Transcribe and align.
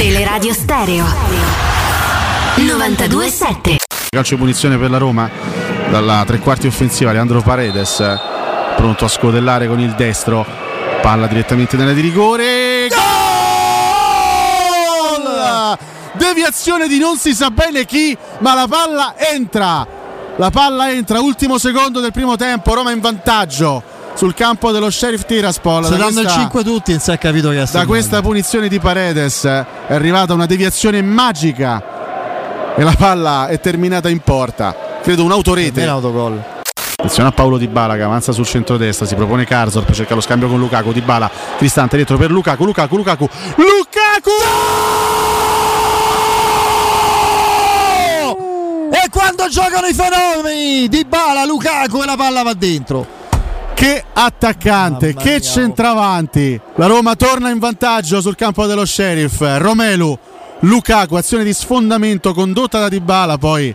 Teleradio 0.00 0.54
Stereo. 0.54 1.04
927 2.56 3.76
Calcio 4.08 4.38
punizione 4.38 4.78
per 4.78 4.88
la 4.88 4.96
Roma. 4.96 5.28
Dalla 5.90 6.24
tre 6.26 6.38
quarti 6.38 6.66
offensiva 6.66 7.12
Leandro 7.12 7.42
Paredes 7.42 8.02
pronto 8.76 9.04
a 9.04 9.08
scodellare 9.08 9.68
con 9.68 9.78
il 9.78 9.92
destro. 9.96 10.46
Palla 11.02 11.26
direttamente 11.26 11.76
nella 11.76 11.92
di 11.92 12.00
rigore. 12.00 12.88
Gol! 15.18 15.78
Deviazione 16.14 16.88
di 16.88 16.98
non 16.98 17.18
si 17.18 17.34
sa 17.34 17.50
bene 17.50 17.84
chi 17.84 18.16
ma 18.38 18.54
la 18.54 18.66
palla 18.66 19.16
entra. 19.18 19.86
La 20.36 20.48
palla 20.48 20.90
entra 20.90 21.20
ultimo 21.20 21.58
secondo 21.58 22.00
del 22.00 22.12
primo 22.12 22.36
tempo 22.36 22.72
Roma 22.72 22.90
in 22.90 23.00
vantaggio 23.00 23.99
sul 24.14 24.34
campo 24.34 24.70
dello 24.70 24.90
Sheriff 24.90 25.24
Tiraspol. 25.24 25.84
Se 25.86 25.96
danno 25.96 26.20
il 26.20 26.28
5 26.28 26.62
tutti, 26.62 26.92
non 26.92 27.00
si 27.00 27.10
è 27.10 27.18
capito 27.18 27.50
che 27.50 27.64
Da 27.70 27.86
questa 27.86 28.20
punizione 28.20 28.68
di 28.68 28.78
Paredes 28.78 29.44
è 29.44 29.64
arrivata 29.88 30.34
una 30.34 30.46
deviazione 30.46 31.02
magica 31.02 32.74
e 32.76 32.82
la 32.82 32.94
palla 32.96 33.48
è 33.48 33.60
terminata 33.60 34.08
in 34.08 34.20
porta. 34.20 34.74
Credo 35.02 35.24
un'autorete. 35.24 35.82
Un 35.82 35.88
autogol. 35.88 36.42
Attenzione 37.00 37.30
a 37.30 37.32
Paolo 37.32 37.56
Di 37.56 37.66
Bala 37.66 37.96
che 37.96 38.02
avanza 38.02 38.30
sul 38.32 38.44
centro-destra, 38.44 39.06
si 39.06 39.14
propone 39.14 39.46
Karsdorp, 39.46 39.90
cerca 39.92 40.14
lo 40.14 40.20
scambio 40.20 40.48
con 40.48 40.58
Lukaku, 40.58 40.92
Di 40.92 41.00
Bala, 41.00 41.30
Cristante 41.56 41.96
dietro 41.96 42.18
per 42.18 42.30
Lukaku, 42.30 42.64
Lukaku, 42.66 42.96
Lukaku, 42.96 43.28
Lukaku! 43.56 44.30
E 48.92 49.08
quando 49.10 49.48
giocano 49.48 49.86
i 49.86 49.94
fenomeni 49.94 50.88
Di 50.88 51.06
Bala, 51.06 51.46
Lukaku 51.46 52.02
e 52.02 52.04
la 52.04 52.16
palla 52.16 52.42
va 52.42 52.52
dentro. 52.52 53.19
Che 53.74 54.04
attaccante, 54.12 55.06
Mamma 55.08 55.20
che 55.22 55.30
mia. 55.30 55.40
centravanti. 55.40 56.60
La 56.74 56.86
Roma 56.86 57.14
torna 57.16 57.48
in 57.48 57.58
vantaggio 57.58 58.20
sul 58.20 58.36
campo 58.36 58.66
dello 58.66 58.84
Sheriff. 58.84 59.40
Romelu, 59.58 60.18
Lukaku, 60.60 61.14
azione 61.14 61.44
di 61.44 61.54
sfondamento 61.54 62.34
condotta 62.34 62.78
da 62.78 62.88
Dybala, 62.90 63.38
poi 63.38 63.74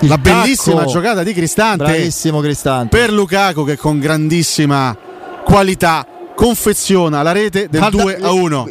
Il 0.00 0.08
la 0.08 0.18
bellissima 0.18 0.76
tacco. 0.80 0.90
giocata 0.92 1.24
di 1.24 1.32
Cristante 1.32 1.82
Bravissimo 1.84 2.40
Cristante. 2.40 2.96
per 2.96 3.10
Lukaku 3.12 3.64
che 3.64 3.76
con 3.76 3.98
grandissima 3.98 4.96
qualità 5.44 6.06
confeziona 6.36 7.22
la 7.22 7.32
rete 7.32 7.66
del 7.68 7.80
Guarda- 7.80 8.02
2 8.02 8.18
a 8.22 8.30
1. 8.30 8.68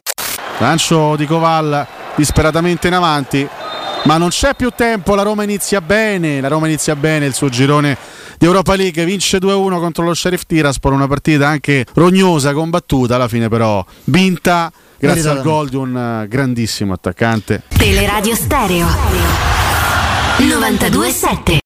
Lancio 0.59 1.17
di 1.17 1.25
Koval 1.25 1.85
disperatamente 2.15 2.87
in 2.87 2.93
avanti, 2.93 3.47
ma 4.07 4.17
non 4.17 4.29
c'è 4.29 4.55
più 4.55 4.69
tempo, 4.73 5.15
la 5.15 5.21
Roma 5.21 5.43
inizia 5.43 5.81
bene, 5.81 6.39
la 6.39 6.47
Roma 6.47 6.67
inizia 6.67 6.95
bene 6.95 7.25
il 7.25 7.33
suo 7.33 7.49
girone 7.49 7.97
di 8.37 8.45
Europa 8.45 8.73
League, 8.73 9.03
vince 9.03 9.37
2-1 9.37 9.79
contro 9.79 10.05
lo 10.05 10.13
Sheriff 10.13 10.43
Tiraspol, 10.47 10.93
una 10.93 11.07
partita 11.07 11.49
anche 11.49 11.85
rognosa, 11.93 12.53
combattuta, 12.53 13.15
alla 13.15 13.27
fine 13.27 13.49
però 13.49 13.85
vinta 14.05 14.71
grazie 14.97 15.29
al 15.29 15.41
gol 15.41 15.67
di 15.67 15.75
un 15.75 16.23
eh, 16.23 16.27
grandissimo 16.29 16.93
attaccante. 16.93 17.63
Teleradio 17.67 18.33
Stereo. 18.33 18.87
927 20.37 21.51